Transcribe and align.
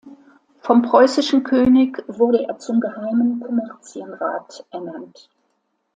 Vom 0.61 0.81
preußischen 0.81 1.43
König 1.43 2.03
wurde 2.07 2.43
er 2.49 2.57
zum 2.57 2.79
„Geheimen 2.79 3.39
Kommerzienrat“ 3.39 4.65
ernannt. 4.71 5.29